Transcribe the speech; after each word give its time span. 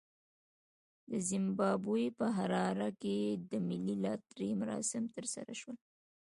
د 1.09 1.11
زیمبابوې 1.29 2.07
په 2.19 2.25
حراره 2.37 2.89
کې 3.01 3.17
د 3.49 3.51
ملي 3.67 3.95
لاټرۍ 4.03 4.51
مراسم 4.61 5.03
ترسره 5.15 5.53
شول. 5.59 5.77